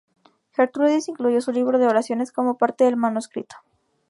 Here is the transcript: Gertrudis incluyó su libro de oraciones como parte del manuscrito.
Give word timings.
Gertrudis 0.55 1.09
incluyó 1.09 1.41
su 1.41 1.51
libro 1.51 1.77
de 1.77 1.85
oraciones 1.85 2.31
como 2.31 2.57
parte 2.57 2.85
del 2.85 2.97
manuscrito. 2.97 3.57